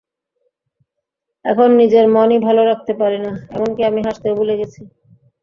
এখন 1.45 1.69
নিজের 1.81 2.05
মনই 2.15 2.39
ভালো 2.47 2.61
রাখতে 2.65 2.93
পারি 3.01 3.19
না, 3.25 3.31
এমনকি 3.55 3.81
আমি 3.89 3.99
হাসতেও 4.07 4.37
ভুলে 4.39 4.55
গেছি। 4.59 4.81